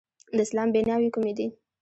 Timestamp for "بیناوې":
0.73-1.09